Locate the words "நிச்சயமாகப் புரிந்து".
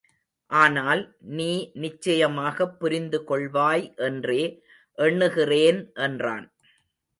1.73-3.23